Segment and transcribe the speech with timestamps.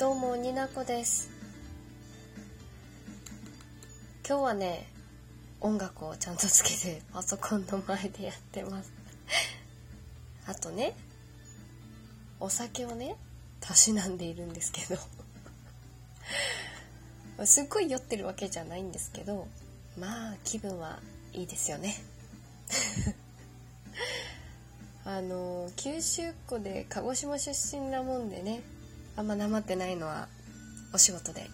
[0.00, 1.30] どうもになこです。
[4.26, 4.86] 今日はね
[5.60, 8.90] 音楽をちゃんとつけて パソコンの前でやってます。
[10.48, 10.94] あとね
[12.40, 13.14] お酒をね
[13.60, 14.96] たしなんでいるんですけど。
[17.44, 19.48] すっごい酔ってるわけじゃないんですけど
[19.98, 21.02] まあ気分は
[21.34, 22.02] いいですよね。
[25.04, 28.62] あの九州っ子で鹿児島出身なもんでね
[29.20, 30.28] あんまなまってないのは
[30.94, 31.50] お仕事で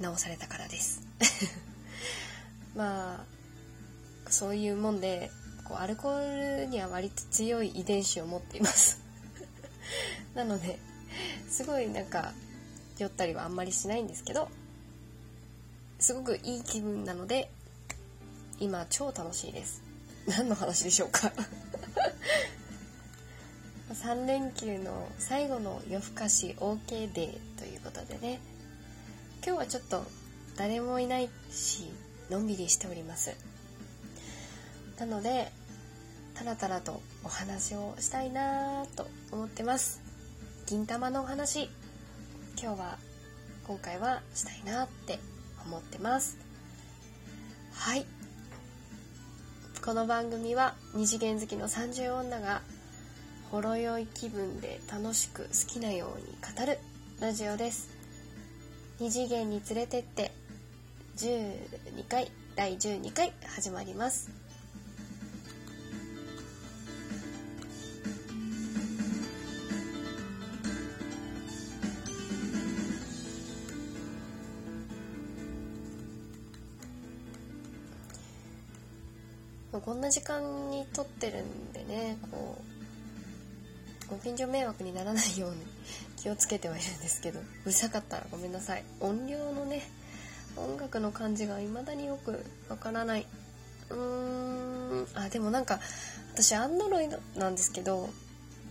[0.00, 1.02] 直されたからです。
[2.76, 5.32] まあそういうもんで
[5.64, 9.00] こうアルコールには割と強い遺伝子を持っています。
[10.36, 10.78] なので
[11.50, 12.32] すごいなんか
[12.96, 14.48] 酔ったりはあんまりしないんですけど
[15.98, 17.50] すごくいい気分なので
[18.60, 19.82] 今超楽しいです。
[20.28, 21.32] 何の話でしょうか。
[23.92, 28.40] 3連休の最後の夜更かし OK デーということでね。
[29.44, 30.04] 今日はちょっと
[30.56, 31.92] 誰もいないし
[32.30, 33.36] のんびりしております。
[34.98, 35.52] なので
[36.34, 40.00] たらたらとお話をしたいなと思ってます。
[40.66, 41.68] 銀玉のお話
[42.60, 42.98] 今日は
[43.66, 45.18] 今回はしたいなって
[45.66, 46.38] 思ってます。
[47.74, 48.06] はい。
[49.84, 52.62] この番組は二次元好きの30女が
[53.52, 56.78] ほろ酔い気分で楽しく好きなように語る
[57.20, 57.90] ラジオです。
[58.98, 60.32] 二次元に連れてって
[61.18, 64.30] 12回第12回始まります。
[79.84, 82.71] こんな時間に撮ってるんでねこう
[84.08, 85.56] ご近所迷惑にならないように
[86.16, 88.84] 気をつけてはいるんですけどうるさかったらごめんなさい。
[89.00, 89.82] 音量のね
[90.56, 93.26] 音楽の感じが未だによくわからない。
[93.90, 95.06] うーん。
[95.14, 95.80] あでもなんか
[96.34, 98.08] 私アンドロイドなんですけど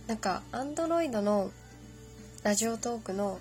[0.06, 1.50] なんかアンドロイドの
[2.42, 3.38] ラジオトークの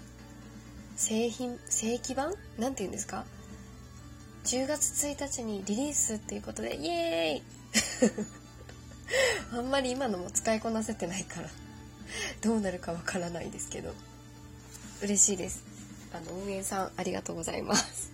[0.96, 2.34] 製品正規版？
[2.60, 3.26] なんて言うんですか
[4.46, 9.54] ？10月1日にリリースっていうことでイエーイ！
[9.58, 11.50] あんまり今のも使いこなせてないから。
[12.42, 13.94] どうなるかわからないですけど。
[15.02, 15.64] 嬉しいです。
[16.14, 18.12] あの運営さんありがとうございます。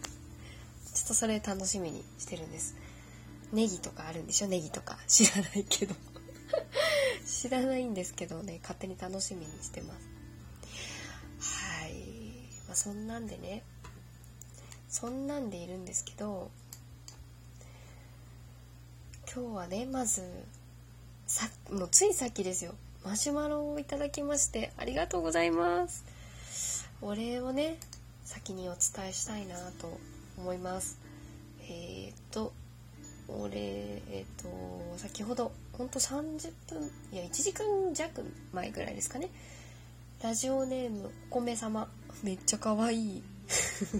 [0.94, 2.75] ちょっとそれ楽しみにしてるんです。
[3.52, 4.47] ネギとかあるんでしょ？
[4.47, 5.96] ネギとか知らないけど。
[7.25, 8.59] 知らないんですけどね。
[8.62, 9.94] 勝手に楽しみにしてま
[11.41, 11.79] す。
[11.81, 11.94] はい、
[12.68, 13.64] まあ、そんなんでね。
[14.90, 16.50] そんなんでいるんですけど。
[19.34, 20.24] 今日はねまず
[21.28, 22.74] さもうついさっきですよ。
[23.03, 26.06] マシュマロをいただきましてありがとうございます。
[27.02, 27.78] お礼をね
[28.24, 29.97] 先にお伝えしたいなと
[30.38, 31.00] 思います。
[31.69, 32.53] えー、っと
[33.28, 33.56] お礼
[34.09, 39.29] えー、っと先ほどほんと30分いや1時間弱前ぐらいですかね。
[40.22, 41.88] ラジオネームお米様。
[42.24, 43.24] めっちゃ可愛い。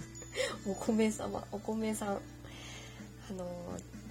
[0.66, 2.08] お米様お米さん。
[3.30, 3.46] あの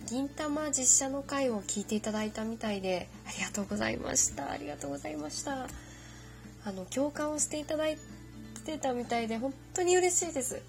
[0.07, 4.49] 銀玉実写の回を聞いていただいたみたいでありがとうございました。
[4.49, 5.67] ありがとうございました。
[6.63, 7.97] あの共感をしていただい
[8.65, 10.61] てたみたいで本当に嬉しいです。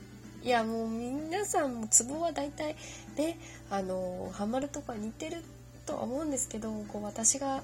[0.42, 2.74] いやもう皆さんもツボは大体
[3.16, 3.38] ね
[3.70, 5.44] あのハマるとか似てる
[5.86, 7.62] とは思うんですけどこう私が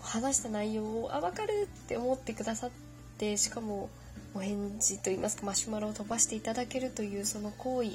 [0.00, 2.70] 話した内容をあ分かるって思ってくださっ
[3.18, 3.90] てしかも
[4.34, 7.90] お返事といいますかマシュマロを飛ばしていただけるというその行為。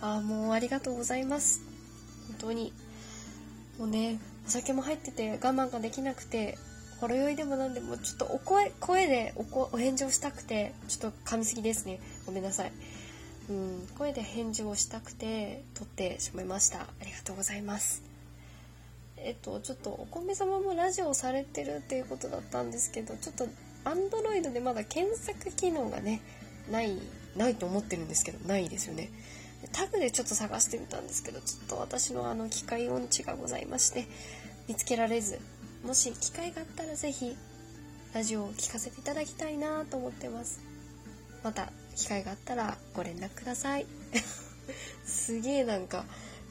[0.00, 1.65] あもうありがとうございます。
[2.38, 2.72] 当に。
[3.78, 6.56] もうねお酒も入ってて我慢ができなくて
[7.00, 12.00] ほろ酔いでもなんでもちょっとお声声でおお返事をしたくてちょっと噛みすぎですね。
[12.24, 12.72] ごめんなさい。
[13.50, 16.80] うん声で返事をしたくて撮ってしまいました。
[16.80, 18.02] ありがとうございます。
[19.18, 23.46] えっとちょっとお米様もラジオをされてるっていうことだったんですけどちょっと
[23.84, 26.20] アンドロイドでまだ検索機能がね
[26.70, 26.98] ない
[27.36, 29.10] ないと思ってるんですけどないですよね。
[29.72, 34.06] タグでちょっと探してみたんですけどちょっと私のあの機械音痴がございまして
[34.68, 35.38] 見つけられず
[35.84, 37.36] もし機会があったら是非
[38.14, 40.60] ラジオを聴かせていただきたいなと思ってます。
[41.44, 43.86] また機会があったらご連絡ください。
[45.04, 46.04] すげえなんか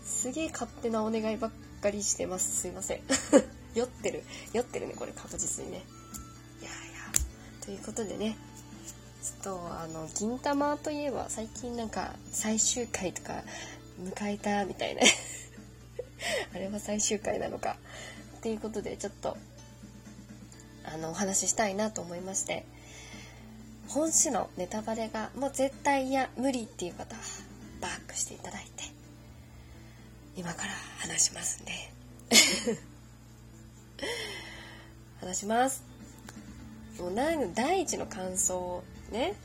[0.06, 1.52] すげえ勝手なお願いばっ
[1.82, 2.62] かりしてます。
[2.62, 3.02] すいません。
[3.74, 4.24] 酔ってる。
[4.54, 5.84] 酔ってるねこれ確実にね。
[6.62, 6.76] いやいや。
[7.66, 8.38] ということでね
[9.25, 13.42] ちょっとあの銀玉といえば最近なんか最終回とか
[14.00, 15.01] 迎えたみたいな。
[16.54, 17.75] あれは最終回なのか。
[18.38, 19.36] っていうことでちょっと
[20.83, 22.66] あのお話ししたいなと思いまして。
[23.88, 27.21] 本誌のネタバレがもう絶対嫌無理っていう方は
[27.81, 28.83] バックしていただいて。
[30.38, 31.71] 今から話しますんで。
[35.19, 35.83] 話します。
[37.00, 37.16] もう
[37.56, 38.83] 第一の感想
[39.16, 39.36] ね。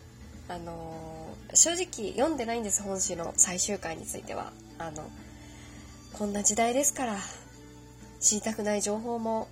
[0.48, 4.52] あの、正直読んでないんです本誌の最終回については。
[4.78, 5.02] あの
[6.14, 7.16] こんな時代ですから
[8.18, 9.48] 知りたくない情報も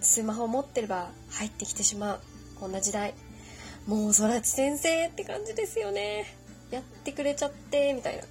[0.00, 2.20] スマホ持ってれば入ってきてしまう。
[2.58, 3.14] こんな時代。
[3.86, 6.26] もう空知先生って感じですよね。
[6.72, 8.24] やってくれちゃってみたいな。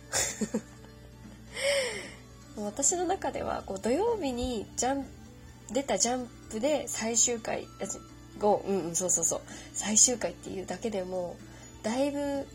[2.65, 5.05] 私の中ではこう土曜日にジャン
[5.71, 7.65] 出たジャンプで最終回
[8.41, 9.41] 5うんうんそうそうそう。
[9.73, 11.37] 最終回っていうだけでも
[11.83, 12.47] だいぶ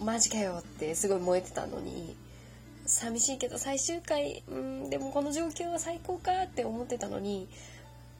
[0.00, 2.16] マジかよってすごい燃えてたのに
[2.86, 7.48] 寂しいけど最終回うんでもこの状況は最高かって思ってたのに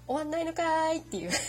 [0.06, 1.31] 終わんないのかーいっていう。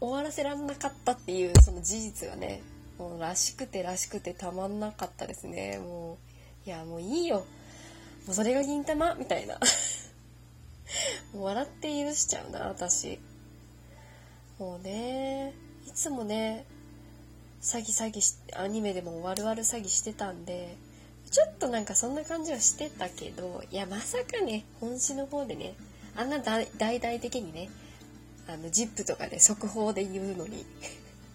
[0.00, 2.62] 終わらせらんなかったっていうその事実がね
[2.98, 5.78] もうらしくてらしくてたまんなかったですね。
[5.78, 6.18] も
[6.66, 7.44] ういやもういいよ。
[8.26, 9.58] もうそれが銀玉みたいな。
[11.32, 13.18] もう笑って許しちゃうな私
[14.58, 15.54] もうね
[15.86, 16.64] いつもね
[17.62, 20.76] 詐欺詐欺しアニメでも悪々詐欺してたんで
[21.30, 25.74] ちょっとなんかそんな感じはしてたけどいやまさかね本誌の方でね
[26.16, 27.70] あんな大々的にね
[28.52, 30.66] あの、ジップとかで速報で言うのに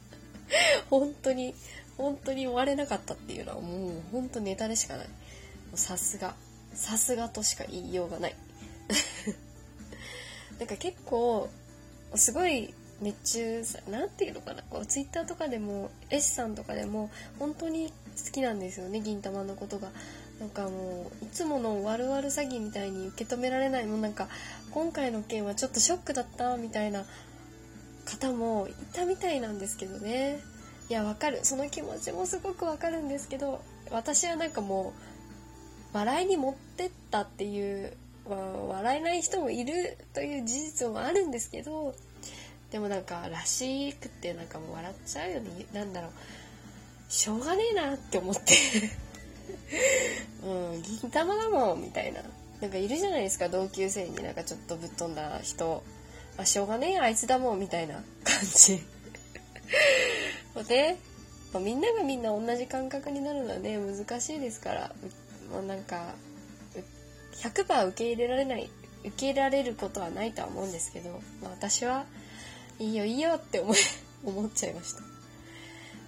[0.90, 1.56] 本当に、
[1.98, 5.08] 本当に終われなかったっていうのはもう本当ネタでしかない。
[5.76, 6.36] さすが。
[6.74, 8.36] さすがとしか言いようがない。
[10.60, 11.50] なんか結構、
[12.16, 17.10] すごい熱中さ、なんていうのかな、こう、ツイッターとかでも、絵師さんとかでも、
[17.40, 17.92] 本当に
[18.26, 19.90] 好きなんですよね、銀玉のことが。
[20.40, 24.28] なんかもういつもの悪々詐欺みたいに受け止められないもうなんか
[24.72, 27.06] 今回の件はちょっとショックだったみたいな
[28.04, 30.42] 方もいたみたいなんですけどね
[30.90, 33.62] いやわかるその気持ちもすごくわかるんですけど
[33.92, 34.94] 私はなんかも
[35.94, 37.94] う笑いに持ってったっていう、
[38.28, 41.94] 笑えない人もいるという事実もあるんですけど
[42.72, 46.12] でもなんからしくってなんかもう笑っちゃうよねなんだろう。
[47.08, 48.54] しょうがねえなって思って。
[50.44, 52.22] うん銀玉だもんみたいな。
[52.62, 55.84] なんかいるじゃないですか同級生になんかちょっとぶっ飛んだ人。
[56.38, 57.96] あしょうがねえあいつだもんみたいな
[58.26, 58.84] 感じ。
[60.68, 60.98] で、
[61.54, 64.96] まあ、みんながみんな同じ感覚になるのはね難しいですから。
[65.52, 66.16] もうなんか
[67.42, 68.70] 100%受け入れられない
[69.02, 72.06] 受け入れられることはないとは思うんですけど、まあ、私は
[72.80, 73.74] いいよいいよって思
[74.26, 75.08] 思っちゃいました、ま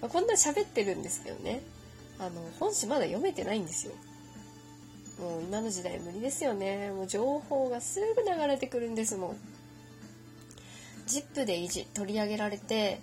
[0.02, 1.62] あ、こんな喋ってるんですけどね
[2.18, 3.92] あの本誌まだ読めてないんですよ。
[5.20, 6.90] もう今の時代無理ですよね。
[6.90, 9.36] もう情報がすぐ流れてくるんですもん。
[11.06, 13.00] ZIP でいじ取り上げられて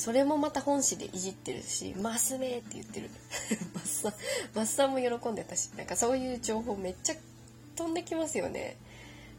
[0.00, 3.10] それもまた本誌でいじってるし「マスメ」って言ってる。
[3.74, 4.14] マッサ
[4.54, 7.16] マッサンも喜んでたしなんかそういう情報めっちゃ
[7.76, 8.78] 飛んできますよね。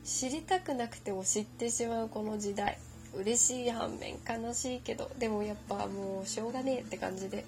[0.05, 2.77] 知りたくなくても知ってしまうこの時代。
[3.15, 7.43] 嬉しい反面悲しいけどでもやっぱもうしょうがねえって感じで。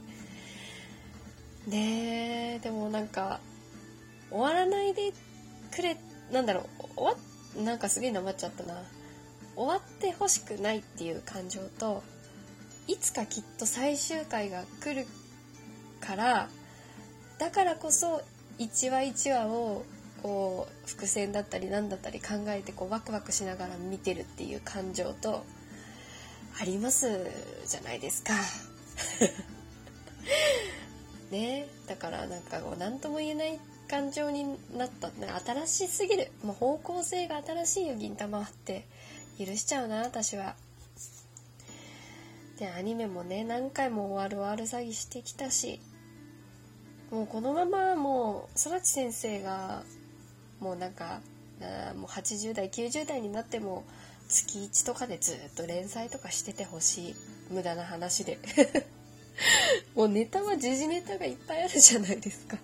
[1.67, 3.39] ねえでもなんか
[4.31, 5.13] 終わらないで
[5.69, 5.97] くれ
[6.31, 7.15] なんだろう終
[7.55, 8.83] わなんかすげえなまっちゃったな。
[9.55, 12.01] 終わってほしくないっていう感情と
[12.87, 15.07] いつかきっと最終回が来る
[15.99, 16.49] から
[17.39, 18.21] だからこそ
[18.57, 19.85] 一話一話を
[20.21, 25.43] こう伏線だったり何だったり考えてこうワクワクしながら見てるっていう感情と
[26.61, 27.07] あります
[27.67, 28.33] じゃないですか。
[31.31, 31.67] ね。
[31.87, 33.59] だからなんかこう何とも言えない
[33.89, 34.45] 感情に
[34.77, 35.09] なった。
[35.09, 36.31] ね新しすぎる。
[36.43, 38.85] もう方向性が新しいよ銀玉って。
[39.39, 40.55] 許しちゃうな私は。
[42.59, 45.79] でアニメもね何回も終わる終わる詐欺してきたし
[47.11, 49.83] もうこのままもう空知先生が
[50.59, 51.21] もうなんか
[51.95, 53.83] もう80代90代になっても
[54.27, 57.15] 月1とかでずっと連載とかしててほしい。
[57.49, 58.39] 無駄な話で。
[59.95, 62.57] もうネタは時事ネタがいっぱいあるじゃないですか。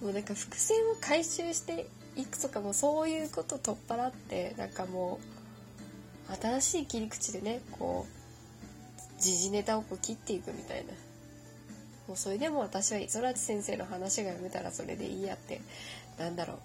[0.00, 5.18] もうなんか伏線を回収していくとかもそういうこと取っ払ってなんかも
[6.28, 8.25] う新しい切り口でねこう
[9.18, 10.92] 時事ネタをこう切っていくみたいな。
[12.08, 15.60] もうそれでも私は磯地先生の話が読めたらそれでいいやって。
[16.18, 16.58] なんだろ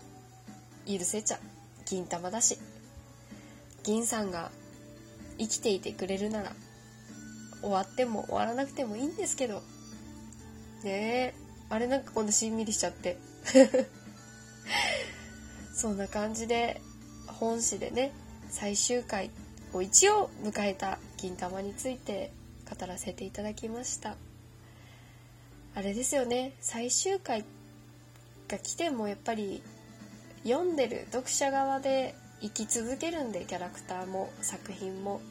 [0.88, 0.98] う。
[0.98, 1.40] 許せちゃ
[1.86, 2.58] 銀玉だし。
[3.84, 4.52] 銀さんが
[5.38, 6.54] 生きていてくれるなら
[7.62, 9.62] 終わっても終わらなくてもいいんですけど。
[10.84, 11.34] ねえ。
[11.70, 13.18] あれなんかこんなしんみりしちゃって。
[15.74, 16.82] そんな感じで
[17.28, 18.12] 本誌でね
[18.50, 19.32] 最終回
[19.74, 22.32] を一応迎えた銀玉について
[22.74, 24.16] 語らせていただきました。
[25.76, 26.54] あれですよね。
[26.62, 27.44] 最終回
[28.48, 29.62] が来てもやっぱり
[30.44, 35.22] 読んでる読者側で生き続けるんでキャラクターも作品も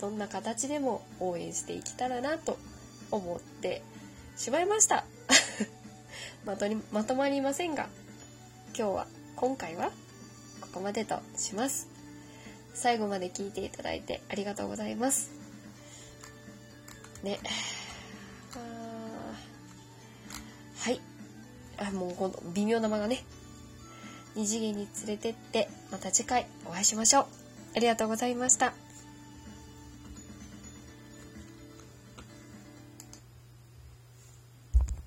[0.00, 2.58] どんな形でも応援していけたらなと
[3.10, 3.82] 思って
[4.36, 5.04] しまいました。
[6.44, 7.88] まとまとまりませんが
[8.76, 9.90] 今日は今回は
[10.60, 11.88] ここまでとします。
[12.72, 15.49] 最後まで聞いていただいてありがとうございます。
[17.22, 17.38] ね。
[20.78, 21.00] はい。
[21.78, 23.24] あもうこの微妙な間がね。
[24.34, 27.26] 二次元に連れてってまた次回お会いしましょう。
[27.76, 28.72] ありがとうございました。